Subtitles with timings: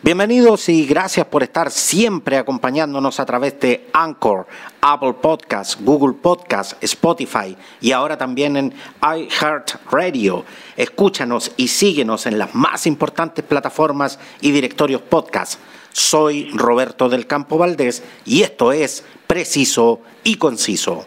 [0.00, 4.46] Bienvenidos y gracias por estar siempre acompañándonos a través de Anchor,
[4.80, 10.44] Apple Podcasts, Google Podcasts, Spotify y ahora también en iHeartRadio.
[10.76, 15.58] Escúchanos y síguenos en las más importantes plataformas y directorios podcast.
[15.92, 21.06] Soy Roberto del Campo Valdés y esto es Preciso y Conciso.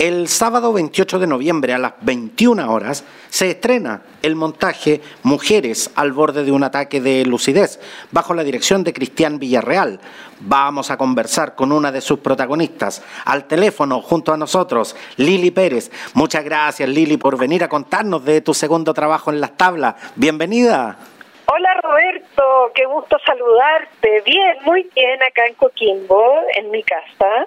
[0.00, 6.12] El sábado 28 de noviembre a las 21 horas se estrena el montaje Mujeres al
[6.12, 7.78] borde de un ataque de lucidez,
[8.10, 10.00] bajo la dirección de Cristian Villarreal.
[10.40, 13.04] Vamos a conversar con una de sus protagonistas.
[13.26, 15.90] Al teléfono, junto a nosotros, Lili Pérez.
[16.14, 19.96] Muchas gracias, Lili, por venir a contarnos de tu segundo trabajo en las tablas.
[20.16, 20.96] Bienvenida.
[21.44, 24.22] Hola Roberto, qué gusto saludarte.
[24.24, 27.46] Bien, muy bien acá en Coquimbo, en mi casa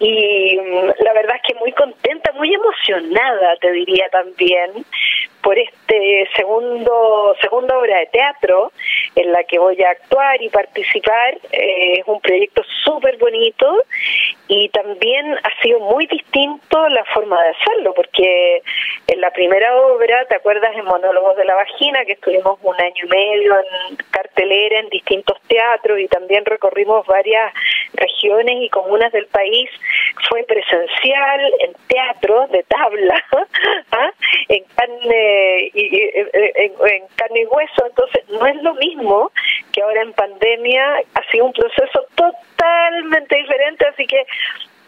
[0.00, 4.72] y mm, la verdad es que muy contenta, muy emocionada, te diría también,
[5.42, 8.72] por este segundo segunda obra de teatro
[9.16, 11.38] en la que voy a actuar y participar.
[11.52, 13.84] Eh, es un proyecto súper bonito
[14.48, 18.62] y también ha sido muy distinto la forma de hacerlo, porque
[19.06, 23.04] en la primera obra, ¿te acuerdas en Monólogos de la Vagina, que estuvimos un año
[23.04, 23.54] y medio
[23.88, 27.52] en cartelera en distintos teatros y también recorrimos varias
[27.94, 29.70] regiones y comunas del país?
[30.28, 33.24] Fue presencial, en teatro, de tabla,
[33.92, 34.10] ¿ah?
[34.48, 35.29] en carne
[35.74, 39.32] y, en, carne y hueso, entonces no es lo mismo
[39.72, 44.26] que ahora en pandemia ha sido un proceso totalmente diferente, así que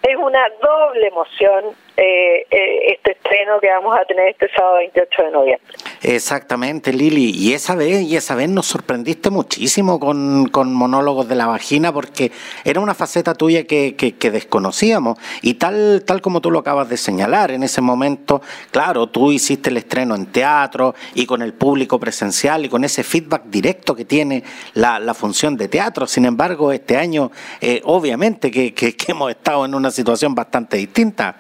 [0.02, 1.64] es una doble emoción
[1.96, 5.75] eh, eh, este estreno que vamos a tener este sábado 28 de noviembre.
[6.02, 7.30] Exactamente, Lili.
[7.30, 11.92] Y esa vez, y esa vez nos sorprendiste muchísimo con, con monólogos de la vagina,
[11.92, 12.30] porque
[12.64, 15.19] era una faceta tuya que, que, desconocíamos.
[15.41, 19.70] Y tal, tal como tú lo acabas de señalar, en ese momento, claro, tú hiciste
[19.70, 24.05] el estreno en teatro y con el público presencial y con ese feedback directo que
[24.05, 24.42] tiene
[24.75, 26.06] la, la función de teatro.
[26.06, 31.36] Sin embargo, este año, eh, obviamente que, que hemos estado en una situación bastante distinta.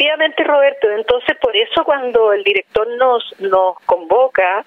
[0.00, 0.90] Efectivamente, Roberto.
[0.90, 4.64] Entonces, por eso cuando el director nos, nos convoca,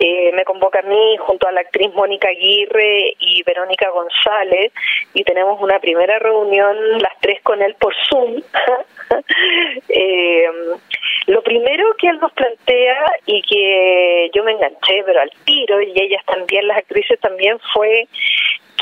[0.00, 4.72] eh, me convoca a mí junto a la actriz Mónica Aguirre y Verónica González
[5.14, 8.42] y tenemos una primera reunión las tres con él por Zoom.
[9.88, 10.50] eh,
[11.28, 15.92] lo primero que él nos plantea y que yo me enganché pero al tiro y
[15.94, 18.08] ellas también, las actrices también fue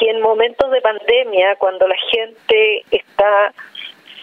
[0.01, 3.53] que en momentos de pandemia, cuando la gente está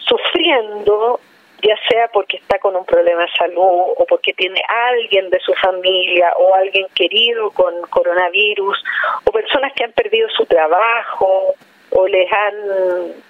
[0.07, 1.19] sufriendo,
[1.61, 5.53] ya sea porque está con un problema de salud o porque tiene alguien de su
[5.55, 8.83] familia o alguien querido con coronavirus
[9.25, 11.55] o personas que han perdido su trabajo
[11.91, 12.55] o les han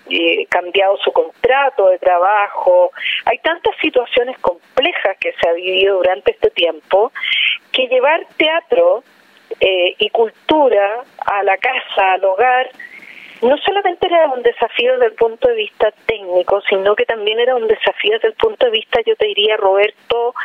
[0.10, 2.92] eh, cambiado su contrato de trabajo.
[3.26, 7.12] Hay tantas situaciones complejas que se ha vivido durante este tiempo
[7.72, 9.04] que llevar teatro
[9.60, 12.70] eh, y cultura a la casa, al hogar,
[13.42, 17.56] no solamente era un desafío desde el punto de vista técnico, sino que también era
[17.56, 20.36] un desafío desde el punto de vista, yo te diría, Roberto,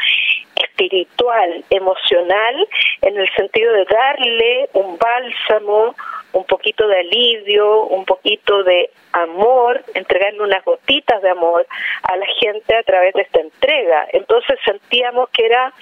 [0.54, 2.68] espiritual, emocional,
[3.02, 5.94] en el sentido de darle un bálsamo,
[6.32, 11.66] un poquito de alivio, un poquito de amor, entregarle unas gotitas de amor
[12.02, 14.06] a la gente a través de esta entrega.
[14.12, 15.72] Entonces sentíamos que era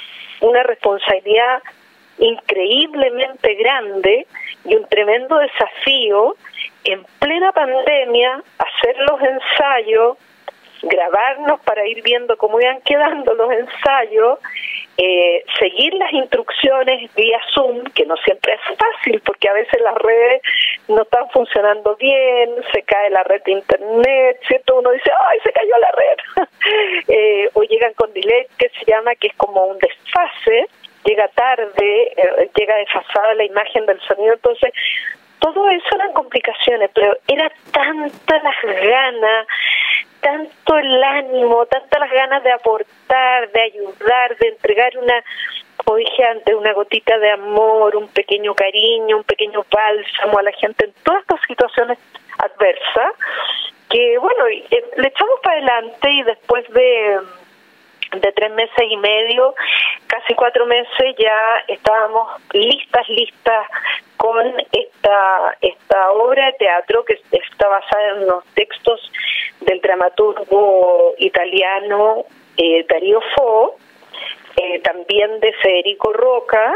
[0.40, 1.62] una responsabilidad
[2.18, 4.26] increíblemente grande
[4.64, 6.36] y un tremendo desafío
[6.84, 10.18] en plena pandemia hacer los ensayos,
[10.82, 14.38] grabarnos para ir viendo cómo iban quedando los ensayos,
[14.96, 19.94] eh, seguir las instrucciones vía Zoom, que no siempre es fácil porque a veces las
[19.94, 20.42] redes
[20.88, 24.78] no están funcionando bien, se cae la red de internet, ¿cierto?
[24.78, 26.48] Uno dice, ¡ay, se cayó la red!
[27.08, 30.68] eh, o llegan con delay, que se llama, que es como un desfase,
[31.04, 32.76] llega tarde, eh, llega
[33.34, 34.72] la imagen del sonido, entonces
[35.44, 39.46] todo eso eran complicaciones, pero era tanta las ganas,
[40.20, 45.22] tanto el ánimo, tantas las ganas de aportar, de ayudar, de entregar una,
[45.76, 50.52] como dije antes, una gotita de amor, un pequeño cariño, un pequeño bálsamo a la
[50.52, 51.98] gente en todas estas situaciones
[52.38, 53.12] adversas,
[53.90, 57.20] que bueno, eh, le echamos para adelante y después de
[58.20, 59.54] de tres meses y medio,
[60.06, 63.66] casi cuatro meses, ya estábamos listas, listas
[64.16, 69.12] con esta, esta obra de teatro que está basada en unos textos
[69.60, 72.24] del dramaturgo italiano
[72.56, 73.76] eh, Dario Fo,
[74.56, 76.72] eh, también de Federico Roca,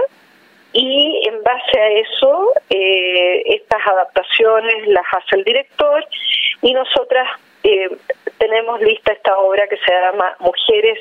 [0.72, 6.04] y en base a eso, eh, estas adaptaciones las hace el director
[6.62, 7.28] y nosotras
[8.38, 10.98] tenemos lista esta obra que se llama Mujeres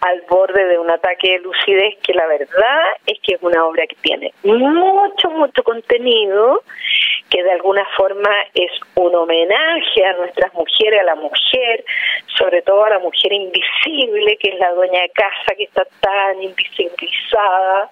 [0.00, 3.86] al borde de un ataque de lucidez que la verdad es que es una obra
[3.86, 6.62] que tiene mucho, mucho contenido,
[7.28, 11.84] que de alguna forma es un homenaje a nuestras mujeres, a la mujer,
[12.38, 16.42] sobre todo a la mujer invisible, que es la dueña de casa, que está tan
[16.42, 17.88] invisibilizada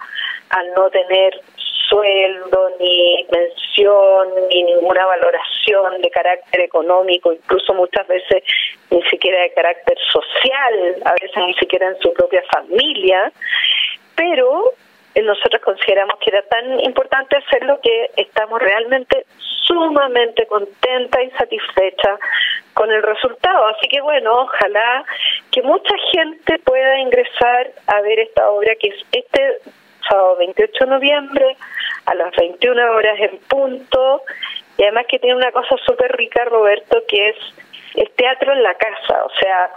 [0.51, 1.41] al no tener
[1.89, 8.43] sueldo, ni pensión, ni ninguna valoración de carácter económico, incluso muchas veces
[8.91, 13.33] ni siquiera de carácter social, a veces ni siquiera en su propia familia,
[14.15, 14.73] pero
[15.15, 19.27] eh, nosotros consideramos que era tan importante hacerlo que estamos realmente
[19.67, 22.19] sumamente contentas y satisfechas
[22.75, 23.67] con el resultado.
[23.67, 25.05] Así que bueno, ojalá
[25.51, 29.59] que mucha gente pueda ingresar a ver esta obra que es este
[30.09, 31.57] sábado 28 de noviembre
[32.09, 34.23] a las 21 horas en punto
[34.77, 37.37] y además que tiene una cosa súper rica Roberto que es
[37.95, 39.71] el teatro en la casa, o sea,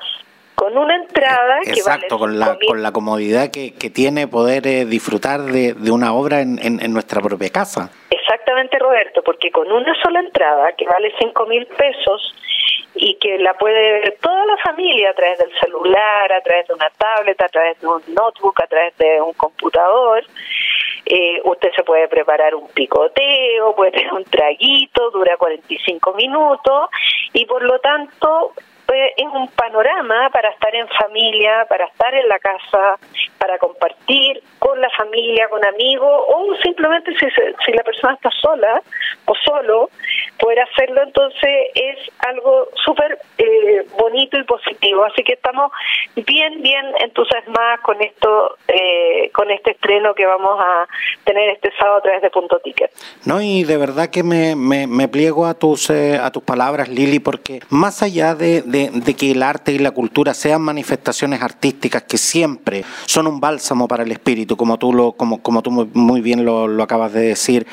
[0.55, 4.85] con una entrada que vale con la con la comodidad que, que tiene poder eh,
[4.85, 7.89] disfrutar de, de, una obra en, en, en, nuestra propia casa.
[8.09, 12.35] Exactamente, Roberto, porque con una sola entrada que vale cinco mil pesos
[12.93, 16.73] y que la puede ver toda la familia a través del celular, a través de
[16.73, 20.23] una tablet, a través de un notebook, a través de un computador.
[21.05, 26.89] Eh, usted se puede preparar un picoteo, puede tener un traguito, dura 45 minutos
[27.33, 28.53] y por lo tanto
[28.93, 32.97] es un panorama para estar en familia, para estar en la casa,
[33.37, 37.27] para compartir con la familia, con amigos, o simplemente si,
[37.65, 38.81] si la persona está sola
[39.25, 39.89] o solo,
[40.39, 45.03] poder hacerlo entonces es algo súper eh, bonito y positivo.
[45.05, 45.71] Así que estamos
[46.15, 50.87] bien, bien entusiasmadas con esto, eh, con este estreno que vamos a
[51.23, 52.91] tener este sábado a través de Punto Ticket.
[53.25, 57.19] No, y de verdad que me, me, pliego a tus, eh, a tus palabras, Lili,
[57.19, 62.03] porque más allá de, de, de que el arte y la cultura sean manifestaciones artísticas
[62.03, 66.21] que siempre son un bálsamo para el espíritu, como tú, lo, como, como tú muy
[66.21, 67.67] bien lo, acabas de decir,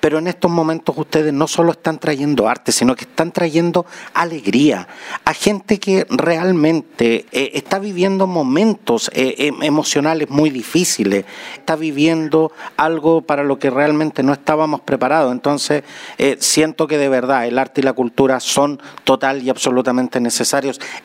[0.00, 4.88] pero en estos momentos ustedes no solo están trayendo arte, sino que están trayendo alegría
[5.24, 11.24] a gente que realmente eh, está viviendo momentos eh, em, emocionales muy difíciles,
[11.54, 15.32] está viviendo algo para lo que realmente no estábamos preparados.
[15.32, 15.84] Entonces,
[16.18, 20.39] eh, siento que de verdad el arte y la cultura son total y absolutamente necesarios,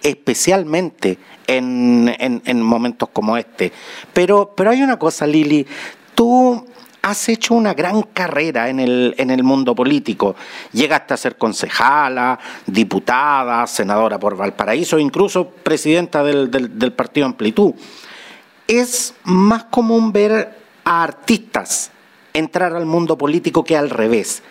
[0.01, 1.17] especialmente
[1.47, 3.71] en, en, en momentos como este.
[4.13, 5.65] Pero, pero hay una cosa, Lili,
[6.13, 6.65] tú
[7.01, 10.35] has hecho una gran carrera en el, en el mundo político.
[10.71, 17.73] Llegaste a ser concejala, diputada, senadora por Valparaíso, incluso presidenta del, del, del Partido Amplitud.
[18.67, 21.91] Es más común ver a artistas
[22.33, 24.41] entrar al mundo político que al revés.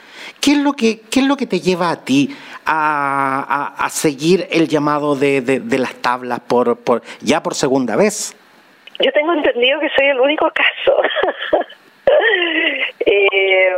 [0.40, 2.34] ¿Qué es lo que, qué es lo que te lleva a ti
[2.66, 7.96] a, a, seguir el llamado de, de, de las tablas por, por, ya por segunda
[7.96, 8.36] vez?
[9.00, 11.02] Yo tengo entendido que soy el único caso.
[13.00, 13.70] eh,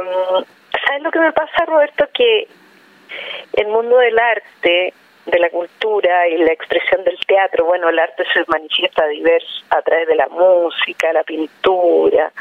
[0.87, 2.07] ¿Sabes lo que me pasa, Roberto?
[2.13, 2.47] Que
[3.55, 4.93] el mundo del arte,
[5.26, 9.82] de la cultura y la expresión del teatro, bueno, el arte se manifiesta diverso a
[9.82, 12.32] través de la música, la pintura,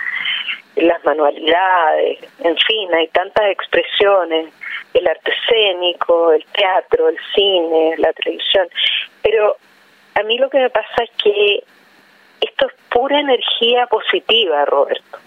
[0.75, 4.53] las manualidades, en fin, hay tantas expresiones,
[4.93, 8.67] el arte escénico, el teatro, el cine, la televisión,
[9.21, 9.57] pero
[10.15, 11.63] a mí lo que me pasa es que
[12.41, 15.17] esto es pura energía positiva, Roberto.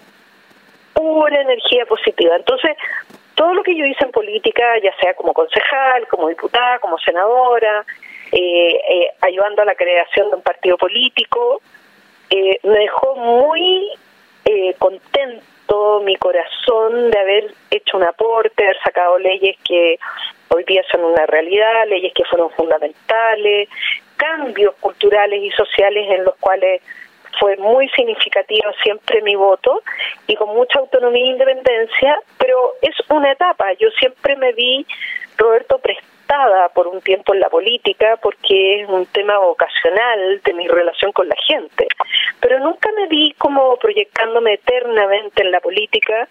[0.95, 2.37] Pura energía positiva.
[2.37, 2.77] Entonces,
[3.39, 7.85] todo lo que yo hice en política, ya sea como concejal, como diputada, como senadora,
[8.33, 11.63] eh, eh, ayudando a la creación de un partido político,
[12.31, 13.91] eh, me dejó muy
[14.45, 20.01] eh, contento mi corazón de haber hecho un aporte, haber sacado leyes que
[20.49, 23.69] hoy día son una realidad, leyes que fueron fundamentales,
[24.17, 26.83] cambios culturales y sociales en los cuales
[27.39, 29.83] fue muy significativo siempre mi voto
[30.27, 33.73] y con mucha autonomía e independencia, pero es una etapa.
[33.75, 34.87] Yo siempre me vi,
[35.37, 40.69] Roberto, prestada por un tiempo en la política porque es un tema vocacional de mi
[40.69, 41.89] relación con la gente,
[42.41, 46.29] pero nunca me vi como proyectándome eternamente en la política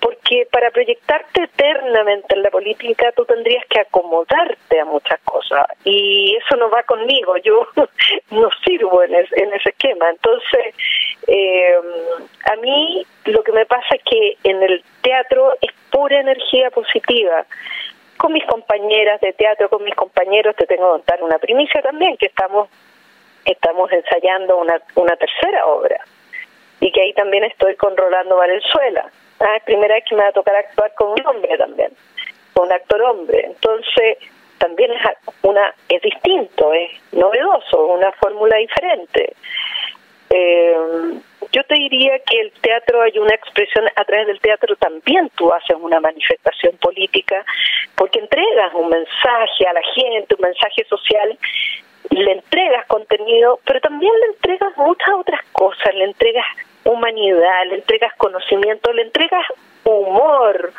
[0.00, 6.36] porque para proyectarte eternamente en la política tú tendrías que acomodarte a muchas cosas y
[6.36, 7.66] eso no va conmigo, yo
[8.30, 10.10] no sirvo en, es, en ese esquema.
[10.10, 10.74] Entonces,
[11.26, 11.74] eh,
[12.50, 17.44] a mí lo que me pasa es que en el teatro es pura energía positiva.
[18.16, 22.16] Con mis compañeras de teatro, con mis compañeros, te tengo que contar una primicia también,
[22.16, 22.68] que estamos
[23.46, 26.04] estamos ensayando una, una tercera obra
[26.78, 30.28] y que ahí también estoy con Rolando Valenzuela Ah, es primera vez que me va
[30.28, 31.90] a tocar actuar con un hombre también,
[32.52, 33.42] con un actor hombre.
[33.46, 34.18] Entonces,
[34.58, 35.00] también es
[35.42, 39.34] una es distinto, es novedoso, una fórmula diferente.
[40.28, 40.76] Eh,
[41.52, 45.52] yo te diría que el teatro hay una expresión, a través del teatro también tú
[45.52, 47.44] haces una manifestación política,
[47.96, 51.36] porque entregas un mensaje a la gente, un mensaje social,
[52.10, 56.46] le entregas contenido, pero también le entregas muchas otras cosas, le entregas
[56.84, 59.44] humanidad, le entregas conocimiento, le entregas
[59.84, 60.72] humor,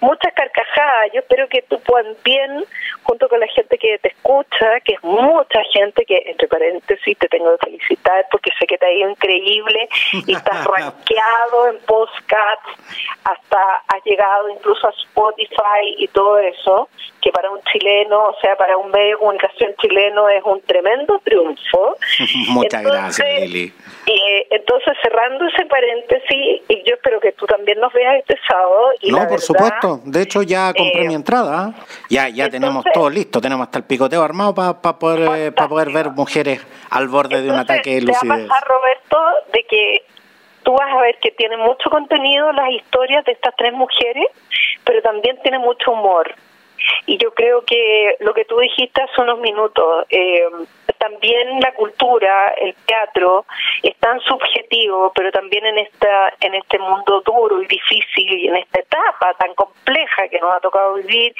[0.00, 1.12] muchas carcajadas.
[1.12, 1.80] Yo espero que tú
[2.24, 2.64] bien,
[3.02, 7.28] junto con la gente que te escucha, que es mucha gente que, entre paréntesis, te
[7.28, 9.88] tengo que felicitar porque sé que te ha ido increíble
[10.26, 12.68] y estás rankeado en postcats,
[13.24, 16.88] hasta has llegado incluso a Spotify y todo eso,
[17.20, 21.20] que para un chileno, o sea, para un medio de comunicación chileno es un tremendo
[21.24, 21.96] triunfo.
[22.48, 23.72] Muchas gracias, Lili.
[24.06, 28.55] Eh, entonces, cerrando ese paréntesis, y yo espero que tú también nos veas este sábado.
[29.00, 30.00] Y no, por supuesto.
[30.04, 31.74] De hecho, ya compré mi eh, entrada.
[32.08, 33.40] Ya ya tenemos todo listo.
[33.40, 36.60] Tenemos hasta el picoteo armado para poder, para poder ver mujeres
[36.90, 38.20] al borde de un ataque de lucidez.
[38.20, 39.18] Te va a pasar, Roberto,
[39.52, 40.02] de que
[40.62, 44.26] tú vas a ver que tiene mucho contenido las historias de estas tres mujeres,
[44.84, 46.34] pero también tiene mucho humor.
[47.06, 50.44] Y yo creo que lo que tú dijiste hace unos minutos, eh,
[50.98, 53.44] también la cultura, el teatro,
[53.82, 58.56] es tan subjetivo, pero también en esta en este mundo duro y difícil y en
[58.56, 61.34] esta etapa tan compleja que nos ha tocado vivir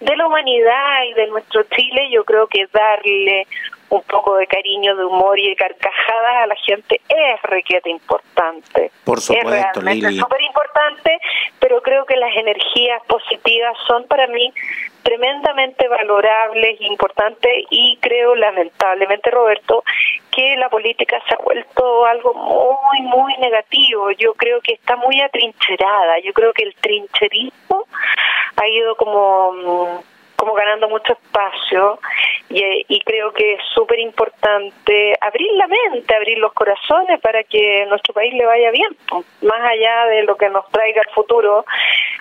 [0.00, 3.46] de la humanidad y de nuestro Chile, yo creo que darle
[3.90, 8.90] un poco de cariño, de humor y de carcajadas a la gente es requete importante.
[9.04, 11.18] Por supuesto, es realmente súper importante,
[11.58, 14.52] pero creo que las energías positivas son para mí
[15.02, 19.82] tremendamente valorables, importantes y creo lamentablemente, Roberto,
[20.30, 24.10] que la política se ha vuelto algo muy, muy negativo.
[24.12, 26.18] Yo creo que está muy atrincherada.
[26.20, 27.86] Yo creo que el trincherismo
[28.56, 31.98] ha ido como mm, como ganando mucho espacio
[32.48, 38.14] y, creo que es súper importante abrir la mente, abrir los corazones para que nuestro
[38.14, 38.96] país le vaya bien,
[39.42, 41.64] más allá de lo que nos traiga el futuro,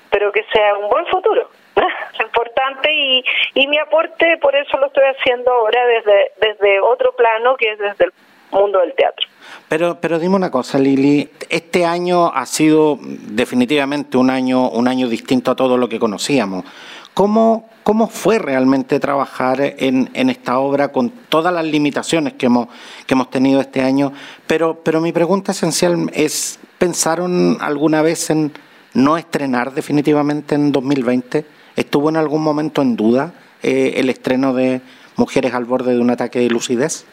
[0.09, 1.49] pero que sea un buen futuro.
[2.13, 7.13] Es importante y, y mi aporte por eso lo estoy haciendo ahora desde, desde otro
[7.15, 8.13] plano que es desde el
[8.51, 9.27] mundo del teatro.
[9.69, 15.07] Pero, pero dime una cosa, Lili, este año ha sido definitivamente un año, un año
[15.07, 16.65] distinto a todo lo que conocíamos.
[17.13, 22.67] ¿Cómo, cómo fue realmente trabajar en, esta obra con todas las limitaciones que hemos,
[23.07, 24.11] que hemos tenido este año?
[24.45, 28.51] Pero, pero mi pregunta esencial es, ¿pensaron alguna vez en
[28.93, 31.45] no estrenar definitivamente en 2020?
[31.77, 33.31] ¿Estuvo en algún momento en duda
[33.63, 34.81] eh, el estreno de
[35.15, 37.07] Mujeres al borde de un ataque de lucidez?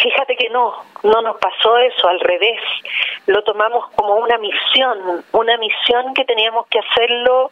[0.00, 2.60] Fíjate que no, no nos pasó eso, al revés.
[3.26, 7.50] Lo tomamos como una misión, una misión que teníamos que hacerlo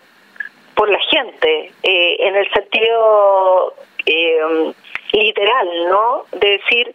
[0.79, 3.75] por la gente, eh, en el sentido
[4.07, 4.73] eh,
[5.13, 6.23] literal, ¿no?
[6.31, 6.95] De decir,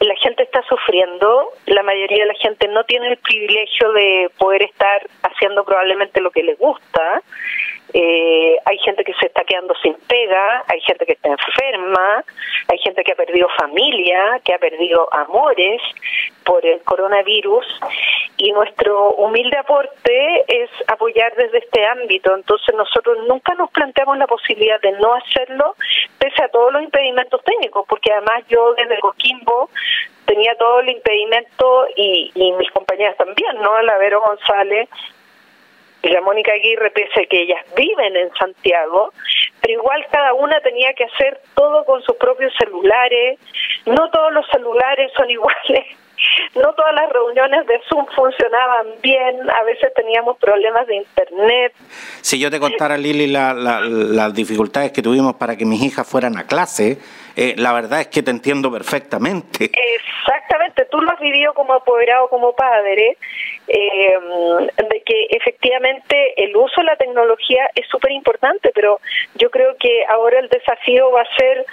[0.00, 4.62] la gente está sufriendo, la mayoría de la gente no tiene el privilegio de poder
[4.62, 7.22] estar haciendo probablemente lo que le gusta,
[7.94, 12.22] eh, hay gente que se está quedando sin pega, hay gente que está enferma,
[12.70, 15.80] hay gente que ha perdido familia, que ha perdido amores
[16.44, 17.64] por el coronavirus
[18.38, 22.34] y nuestro humilde aporte es apoyar desde este ámbito.
[22.34, 25.74] Entonces nosotros nunca nos planteamos la posibilidad de no hacerlo
[26.18, 29.70] pese a todos los impedimentos técnicos, porque además yo desde Coquimbo
[30.24, 33.82] tenía todo el impedimento y, y mis compañeras también, ¿no?
[33.82, 34.88] La Vero González
[36.02, 39.12] y la Mónica Aguirre, pese a que ellas viven en Santiago,
[39.60, 43.38] pero igual cada una tenía que hacer todo con sus propios celulares,
[43.86, 45.86] no todos los celulares son iguales,
[46.54, 51.72] no todas las reuniones de Zoom funcionaban bien, a veces teníamos problemas de internet.
[52.20, 56.46] Si yo te contara, Lili, las dificultades que tuvimos para que mis hijas fueran a
[56.46, 56.98] clase,
[57.36, 59.70] eh, la verdad es que te entiendo perfectamente.
[59.72, 63.16] Exactamente, tú lo has vivido como apoderado, como padre,
[63.68, 64.18] eh,
[64.76, 69.00] de que efectivamente el uso de la tecnología es súper importante, pero
[69.36, 71.64] yo creo que ahora el desafío va a ser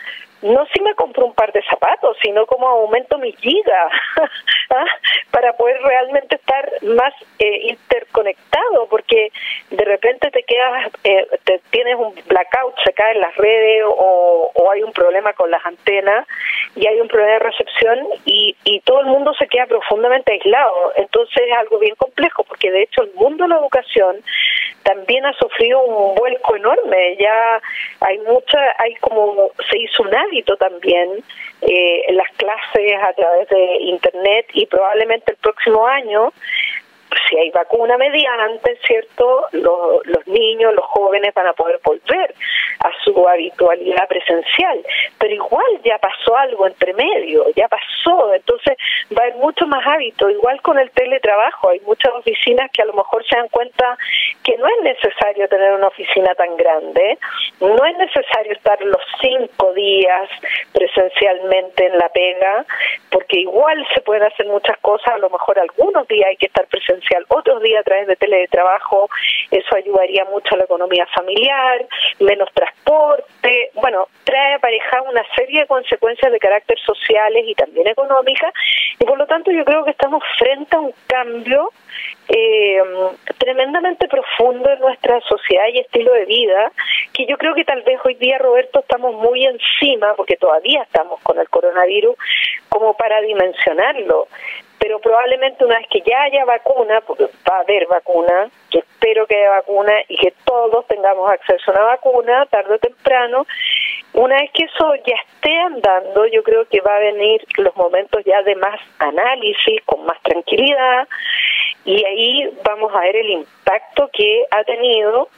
[0.46, 3.90] no si me compro un par de zapatos, sino como aumento mi giga
[4.70, 4.86] ¿ah?
[5.32, 9.32] para poder realmente estar más eh, interconectado, porque
[9.72, 14.84] de repente te quedas, eh, te tienes un blackout, se caen las redes o, hay
[14.84, 16.28] un problema con las antenas
[16.76, 20.92] y hay un problema de recepción y, y todo el mundo se queda profundamente aislado.
[20.98, 24.22] Entonces es algo bien complejo, porque de hecho el mundo de la educación
[24.86, 27.18] también ha sufrido un vuelco enorme.
[27.18, 27.62] Ya
[28.02, 31.24] hay mucha, hay como, se hizo un también
[31.62, 36.34] eh, las clases a través de Internet y probablemente el próximo año
[37.28, 39.46] si hay vacuna mediante, ¿cierto?
[39.52, 42.34] Los, niños, los jóvenes van a poder volver
[42.80, 44.84] a su habitualidad presencial,
[45.18, 48.78] pero igual ya pasó algo entre medio, ya pasó, entonces
[49.16, 52.86] va a haber mucho más hábito, igual con el teletrabajo, hay muchas oficinas que a
[52.86, 53.98] lo mejor se dan cuenta
[54.44, 57.18] que no es necesario tener una oficina tan grande,
[57.60, 60.30] no es necesario estar los cinco días
[60.74, 62.66] presencialmente en la pega,
[63.10, 66.66] porque igual se pueden hacer muchas cosas, a lo mejor algunos días hay que estar
[67.30, 69.10] otros días a través de teletrabajo,
[69.52, 71.86] eso ayudaría mucho a la economía familiar,
[72.20, 78.54] menos transporte, bueno, trae aparejada una serie de consecuencias de carácter sociales y también económicas,
[79.00, 81.72] y por lo tanto yo creo que estamos frente a un cambio
[82.28, 82.82] eh,
[83.38, 86.72] tremendamente profundo en nuestra sociedad y estilo de vida,
[87.14, 91.22] que yo creo que tal vez hoy día, Roberto, estamos muy encima, porque todavía estamos
[91.22, 92.16] con el coronavirus,
[92.70, 94.28] como para dimensionarlo.
[94.86, 99.26] Pero probablemente una vez que ya haya vacuna, porque va a haber vacuna, que espero
[99.26, 103.48] que haya vacuna y que todos tengamos acceso a una vacuna, tarde o temprano,
[104.14, 108.24] una vez que eso ya esté andando, yo creo que va a venir los momentos
[108.26, 111.08] ya de más análisis, con más tranquilidad,
[111.84, 115.30] y ahí vamos a ver el impacto que ha tenido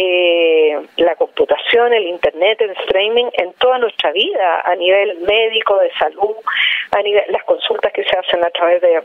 [0.00, 5.90] eh, la computación, el internet, el streaming en toda nuestra vida, a nivel médico, de
[5.98, 6.36] salud,
[6.92, 9.02] a nivel las consultas que se hacen a través de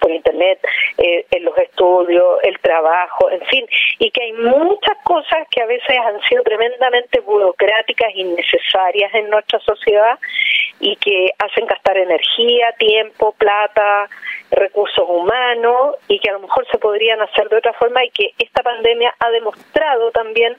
[0.00, 0.58] por internet,
[0.98, 3.66] eh, en los estudios, el trabajo, en fin,
[3.98, 9.60] y que hay muchas cosas que a veces han sido tremendamente burocráticas, innecesarias en nuestra
[9.60, 10.18] sociedad
[10.78, 14.08] y que hacen gastar energía, tiempo, plata,
[14.50, 18.32] recursos humanos y que a lo mejor se podrían hacer de otra forma y que
[18.38, 20.56] esta pandemia ha demostrado también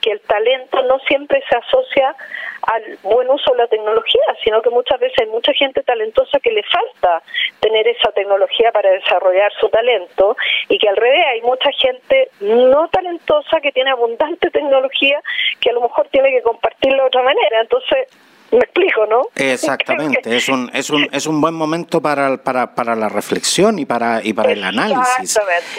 [0.00, 2.14] que el talento no siempre se asocia
[2.62, 6.50] al buen uso de la tecnología, sino que muchas veces hay mucha gente talentosa que
[6.50, 7.22] le falta
[7.60, 10.36] tener esa tecnología para desarrollar su talento
[10.68, 15.20] y que al revés hay mucha gente no talentosa que tiene abundante tecnología
[15.60, 17.60] que a lo mejor tiene que compartirlo de otra manera.
[17.60, 18.08] Entonces,
[18.50, 19.22] me explico, ¿no?
[19.34, 23.84] Exactamente, es un es un es un buen momento para, para, para la reflexión y
[23.84, 25.38] para y para el análisis.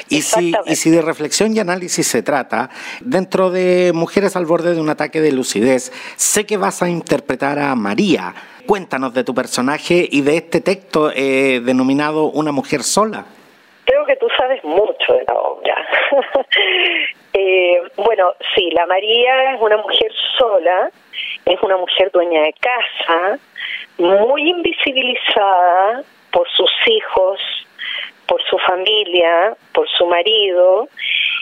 [0.09, 2.69] Y si y si de reflexión y análisis se trata,
[3.01, 7.59] dentro de Mujeres al borde de un ataque de lucidez, sé que vas a interpretar
[7.59, 8.33] a María.
[8.65, 13.25] Cuéntanos de tu personaje y de este texto eh, denominado Una mujer sola.
[13.85, 15.87] Creo que tú sabes mucho de la obra.
[17.33, 20.91] eh, bueno, sí, la María es una mujer sola
[21.47, 23.39] es una mujer dueña de casa,
[23.97, 27.39] muy invisibilizada por sus hijos,
[28.27, 30.89] por su familia, por su marido,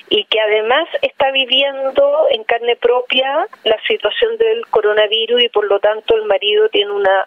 [0.09, 5.79] y que además está viviendo en carne propia la situación del coronavirus y por lo
[5.79, 7.25] tanto el marido tiene una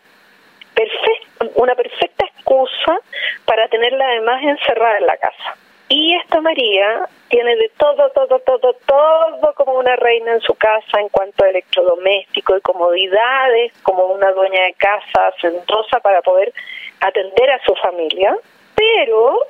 [0.74, 3.00] perfecta, una perfecta excusa
[3.44, 5.56] para tenerla además encerrada en la casa.
[5.88, 11.00] Y esta María tiene de todo, todo, todo, todo como una reina en su casa
[11.00, 16.52] en cuanto a electrodoméstico y comodidades, como una dueña de casa sentosa para poder
[17.00, 18.36] atender a su familia.
[18.74, 19.40] Pero,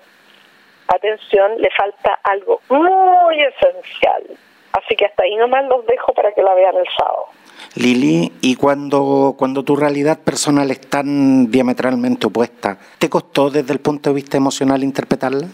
[0.87, 4.23] atención, le falta algo muy esencial.
[4.73, 7.27] Así que hasta ahí nomás los dejo para que la vean el sábado.
[7.75, 13.81] Lili, y cuando, cuando tu realidad personal es tan diametralmente opuesta, ¿te costó desde el
[13.81, 15.49] punto de vista emocional interpretarla?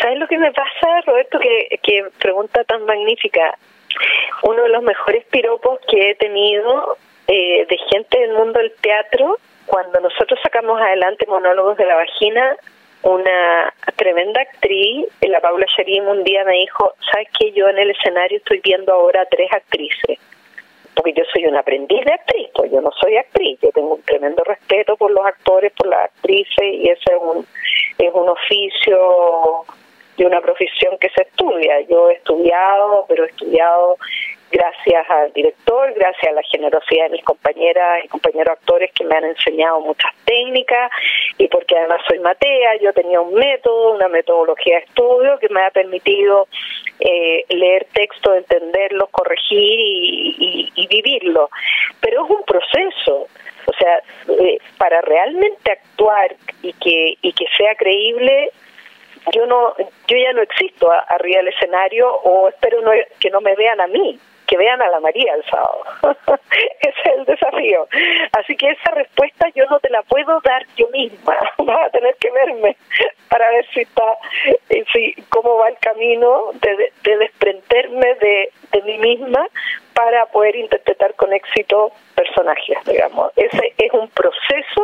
[0.00, 1.38] ¿Sabes lo que me pasa, Roberto?
[1.38, 3.56] Que, que pregunta tan magnífica.
[4.42, 9.38] Uno de los mejores piropos que he tenido eh, de gente del mundo del teatro,
[9.66, 12.56] cuando nosotros sacamos adelante Monólogos de la Vagina,
[13.02, 17.52] una tremenda actriz, la Paula Sherim, un día me dijo, ¿sabes qué?
[17.52, 20.18] Yo en el escenario estoy viendo ahora tres actrices
[20.98, 24.02] porque yo soy una aprendiz de actriz, pues yo no soy actriz, yo tengo un
[24.02, 27.46] tremendo respeto por los actores, por las actrices y ese es un
[27.98, 29.64] es un oficio
[30.18, 31.80] y una profesión que se estudia.
[31.88, 33.96] Yo he estudiado, pero he estudiado
[34.50, 39.16] gracias al director, gracias a la generosidad de mis compañeras y compañeros actores que me
[39.16, 40.90] han enseñado muchas técnicas
[41.36, 45.62] y porque además soy matea, yo tenía un método, una metodología de estudio que me
[45.62, 46.48] ha permitido
[47.00, 51.50] eh, leer texto, entenderlo, corregir y, y, vivirlo.
[52.00, 53.28] Pero es un proceso.
[53.66, 54.02] O sea,
[54.40, 58.50] eh, para realmente actuar y que, y que sea creíble,
[59.32, 63.54] yo no yo ya no existo arriba del escenario o espero no, que no me
[63.54, 65.84] vean a mí que vean a la María el sábado.
[66.80, 67.86] Ese es el desafío.
[68.32, 71.36] Así que esa respuesta yo no te la puedo dar yo misma.
[71.58, 72.76] Vas a tener que verme
[73.28, 74.16] para ver si está
[74.70, 79.46] eh, si cómo va el camino de, de desprenderme de, de mí misma
[79.92, 83.30] para poder interpretar con éxito personajes digamos.
[83.36, 84.82] Ese es un proceso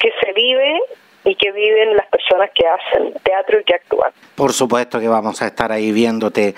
[0.00, 0.80] que se vive
[1.28, 4.10] y que viven las personas que hacen teatro y que actúan.
[4.34, 6.54] Por supuesto que vamos a estar ahí viéndote.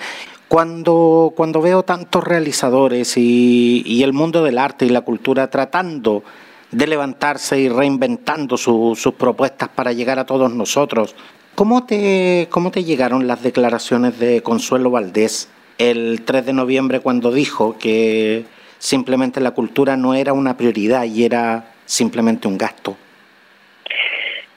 [0.47, 6.23] Cuando, cuando veo tantos realizadores y, el mundo del arte y la cultura tratando
[6.71, 11.15] de levantarse y reinventando sus propuestas para llegar a todos nosotros,
[11.55, 17.31] ¿cómo te, ¿cómo te llegaron las declaraciones de Consuelo Valdés el 3 de noviembre cuando
[17.31, 18.45] dijo que
[18.79, 22.95] simplemente la cultura no era una prioridad y era simplemente un gasto?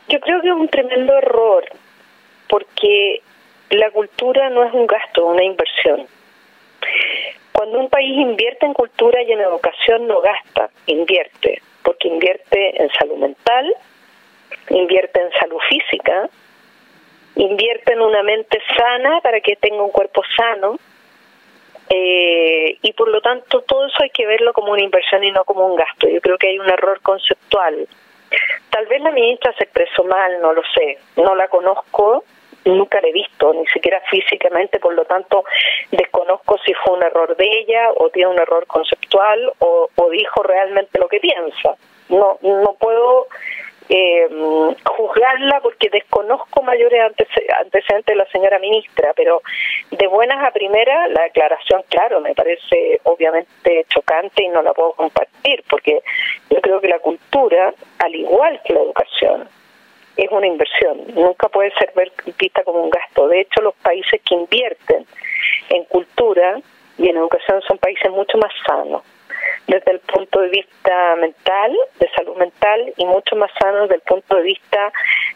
[0.09, 1.64] Yo creo que es un tremendo error,
[2.49, 3.23] porque
[3.71, 6.07] la cultura no es un gasto, una inversión.
[7.53, 12.90] Cuando un país invierte en cultura y en educación no gasta, invierte, porque invierte en
[12.90, 13.75] salud mental,
[14.71, 16.29] invierte en salud física,
[17.37, 20.79] invierte en una mente sana para que tenga un cuerpo sano,
[21.88, 25.45] eh, y por lo tanto todo eso hay que verlo como una inversión y no
[25.45, 26.09] como un gasto.
[26.09, 27.87] Yo creo que hay un error conceptual.
[28.70, 32.25] Tal vez la ministra se expresó mal, no lo sé, no la conozco,
[32.64, 35.44] nunca la he visto, ni siquiera físicamente, por lo tanto
[35.90, 40.42] desconozco si fue un error de ella o tiene un error conceptual o, o dijo
[40.42, 41.77] realmente lo que piensa.
[42.09, 43.27] No, no puedo
[43.88, 44.29] eh,
[44.85, 49.42] juzgarla porque desconozco mayores antecedentes de la señora ministra, pero
[49.90, 54.92] de buenas a primeras la declaración, claro, me parece obviamente chocante y no la puedo
[54.92, 56.01] compartir porque
[56.51, 59.49] yo creo que la cultura, al igual que la educación,
[60.16, 61.92] es una inversión, nunca puede ser
[62.38, 63.27] vista como un gasto.
[63.27, 65.05] De hecho, los países que invierten
[65.70, 66.61] en cultura
[66.97, 69.03] y en educación son países mucho más sanos
[69.67, 74.01] desde el punto de vista mental, de salud mental, y mucho más sanos desde el
[74.03, 74.93] punto de vista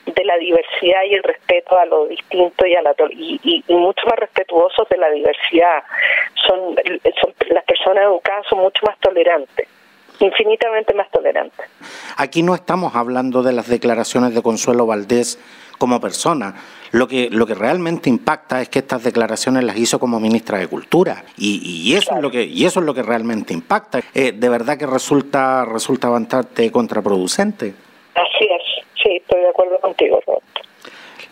[0.06, 4.06] de la diversidad y el respeto a lo distinto y, a la, y, y, mucho
[4.06, 5.82] más respetuosos de la diversidad.
[6.46, 6.76] Son,
[7.20, 9.68] son las personas educadas son mucho más tolerantes
[10.20, 11.66] infinitamente más tolerantes.
[12.16, 15.38] Aquí no estamos hablando de las declaraciones de Consuelo Valdés
[15.78, 16.54] como persona.
[16.90, 20.66] Lo que, lo que realmente impacta es que estas declaraciones las hizo como ministra de
[20.66, 24.00] Cultura y, eso es lo que y eso es lo que realmente impacta.
[24.14, 27.74] Eh, de verdad que resulta resulta bastante contraproducente.
[28.14, 30.20] Así es, sí, estoy de acuerdo contigo.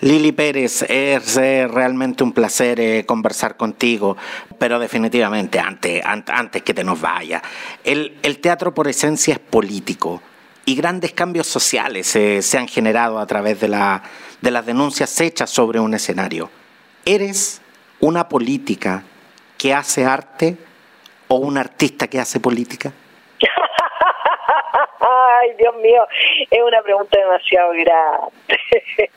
[0.02, 4.16] Lili Pérez, es eh, realmente un placer eh, conversar contigo,
[4.58, 7.42] pero definitivamente antes, antes que te nos vaya,
[7.82, 10.20] el, el teatro por esencia es político
[10.66, 14.02] y grandes cambios sociales se han generado a través de, la,
[14.42, 16.50] de las denuncias hechas sobre un escenario.
[17.04, 17.62] ¿Eres
[18.00, 19.04] una política
[19.56, 20.58] que hace arte
[21.28, 22.92] o un artista que hace política?
[25.46, 26.06] Ay, Dios mío,
[26.50, 29.10] es una pregunta demasiado grande.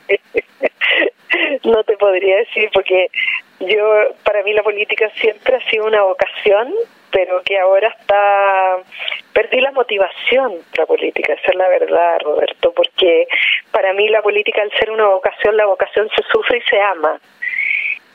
[1.64, 3.10] no te podría decir porque
[3.60, 6.74] yo, para mí la política siempre ha sido una vocación
[7.12, 8.78] pero que ahora está
[9.34, 13.28] perdí la motivación la política, esa es la verdad, Roberto, porque
[13.72, 17.20] para mí la política al ser una vocación, la vocación se sufre y se ama.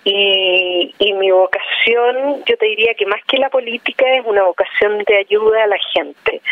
[0.04, 4.98] Y, y mi vocación, yo te diría que más que la política es una vocación
[5.06, 6.42] de ayuda a la gente.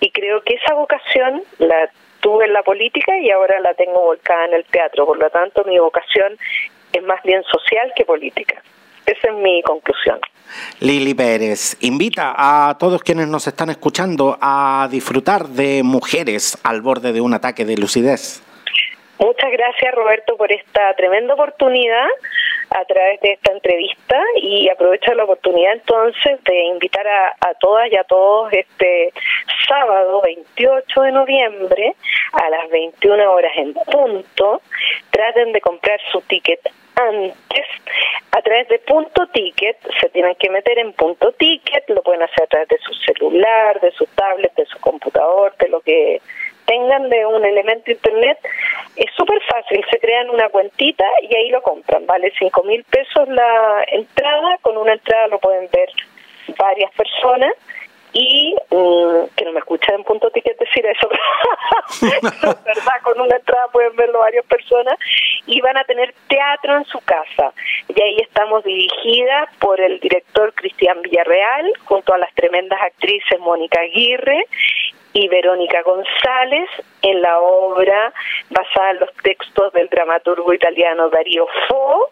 [0.00, 1.90] Y creo que esa vocación la
[2.20, 5.04] tuve en la política y ahora la tengo volcada en el teatro.
[5.04, 6.38] Por lo tanto, mi vocación
[6.92, 8.62] es más bien social que política.
[9.04, 10.18] Esa es mi conclusión.
[10.80, 17.12] Lili Pérez invita a todos quienes nos están escuchando a disfrutar de mujeres al borde
[17.12, 18.42] de un ataque de lucidez.
[19.18, 22.06] Muchas gracias Roberto por esta tremenda oportunidad
[22.70, 27.90] a través de esta entrevista y aprovecho la oportunidad entonces de invitar a, a todas
[27.92, 29.12] y a todos este
[29.68, 31.94] sábado 28 de noviembre
[32.32, 34.62] a las 21 horas en punto.
[35.10, 36.60] Traten de comprar su ticket
[36.96, 37.66] antes
[38.30, 42.42] a través de punto ticket, se tienen que meter en punto ticket, lo pueden hacer
[42.42, 46.20] a través de su celular, de su tablet, de su computador, de lo que
[46.74, 48.38] tengan de un elemento internet,
[48.96, 53.28] es súper fácil, se crean una cuentita y ahí lo compran, vale cinco mil pesos
[53.28, 55.88] la entrada, con una entrada lo pueden ver
[56.58, 57.52] varias personas
[58.12, 61.08] y mm, que no me escuchan en punto ticket decir eso,
[62.64, 64.98] verdad, con una entrada pueden verlo varias personas
[65.46, 67.52] y van a tener teatro en su casa.
[67.88, 73.80] Y ahí estamos dirigidas por el director Cristian Villarreal, junto a las tremendas actrices Mónica
[73.80, 74.46] Aguirre
[75.14, 76.68] y Verónica González
[77.02, 78.12] en la obra
[78.50, 82.10] basada en los textos del dramaturgo italiano Dario Fo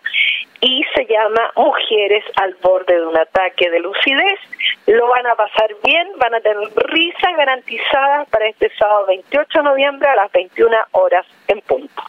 [0.61, 4.39] y se llama Mujeres al borde de un ataque de lucidez.
[4.87, 9.65] Lo van a pasar bien, van a tener risa garantizada para este sábado 28 de
[9.65, 12.03] noviembre a las 21 horas en punto.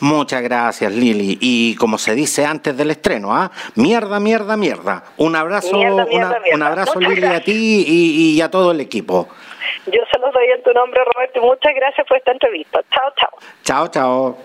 [0.00, 1.38] Muchas gracias, Lili.
[1.40, 3.50] Y como se dice antes del estreno, ¿ah?
[3.76, 5.04] Mierda, mierda, mierda.
[5.16, 9.28] Un abrazo, un abrazo, Lili, a ti y, y a todo el equipo.
[9.86, 12.80] Yo se los doy en tu nombre, Roberto, muchas gracias por esta entrevista.
[12.90, 13.38] Chao, chao.
[13.62, 14.36] Chao, chao.